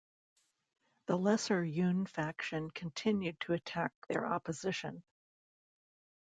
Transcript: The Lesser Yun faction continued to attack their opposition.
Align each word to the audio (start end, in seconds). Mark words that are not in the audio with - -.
The 1.05 1.15
Lesser 1.15 1.63
Yun 1.63 2.07
faction 2.07 2.71
continued 2.71 3.39
to 3.41 3.53
attack 3.53 3.91
their 4.07 4.25
opposition. 4.25 5.03